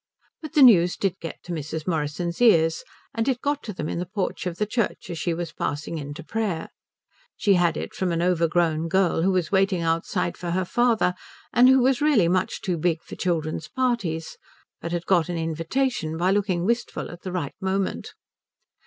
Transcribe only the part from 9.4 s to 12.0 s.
waiting outside for her father, and who